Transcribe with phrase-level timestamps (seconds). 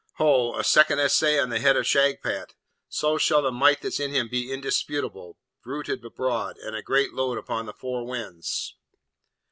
[0.15, 0.55] Ho!
[0.55, 2.55] a second essay on the head of Shagpat!
[2.89, 7.37] so shall the might that's in him be indisputable, bruited abroad, and a great load
[7.37, 8.75] upon the four winds.'